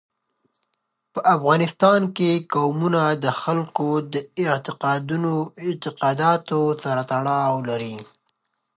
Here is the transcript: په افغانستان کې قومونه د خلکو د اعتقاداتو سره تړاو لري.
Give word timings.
په 1.13 1.19
افغانستان 1.35 2.01
کې 2.17 2.31
قومونه 2.55 3.01
د 3.23 3.25
خلکو 3.41 3.87
د 4.13 4.15
اعتقاداتو 4.43 6.59
سره 6.83 7.01
تړاو 7.11 7.55
لري. 7.69 7.95